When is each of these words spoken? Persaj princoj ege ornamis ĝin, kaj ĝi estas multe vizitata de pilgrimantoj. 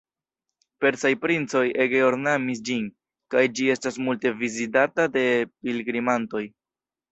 Persaj 0.85 1.11
princoj 1.25 1.61
ege 1.85 2.01
ornamis 2.07 2.63
ĝin, 2.71 2.89
kaj 3.35 3.45
ĝi 3.61 3.69
estas 3.75 4.01
multe 4.09 4.35
vizitata 4.41 5.09
de 5.21 5.27
pilgrimantoj. 5.63 6.45